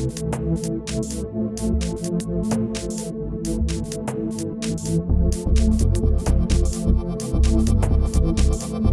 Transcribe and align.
Thank 0.00 0.94
you. 8.84 8.89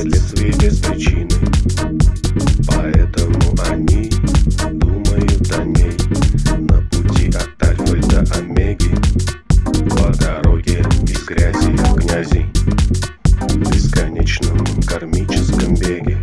Бывает 0.00 0.12
последствий 0.12 0.52
без 0.52 0.78
причины. 0.78 1.30
Поэтому 2.66 3.54
они 3.68 4.10
думают 4.72 5.52
о 5.52 5.64
ней. 5.64 5.92
На 6.58 6.80
пути 6.88 7.28
от 7.28 7.62
Альфы 7.62 8.00
до 8.08 8.20
Омеги 8.38 8.94
По 9.90 10.16
дороге 10.16 10.84
из 11.06 11.24
грязи 11.24 11.72
в 11.72 11.94
князи 11.96 12.46
В 13.48 13.72
бесконечном 13.72 14.82
кармическом 14.82 15.74
беге 15.74 16.18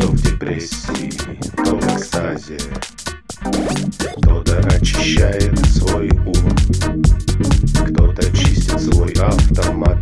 То 0.00 0.08
в 0.08 0.22
депрессии, 0.22 1.12
то 1.56 1.76
в 1.76 1.96
экстазе. 1.96 2.58
Кто-то 4.18 4.58
очищает 4.68 5.58
свой 5.66 6.10
ум 6.10 6.56
Кто-то 7.88 8.36
чистит 8.36 8.80
свой 8.80 9.12
автомат 9.12 9.93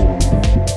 Thank 0.00 0.56
you. 0.56 0.69